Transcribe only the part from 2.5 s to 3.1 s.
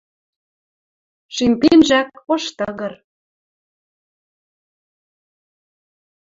тыгыр